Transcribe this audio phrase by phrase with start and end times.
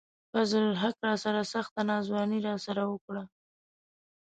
[0.31, 3.23] فضل الحق راسره سخته ناځواني راسره وڪړه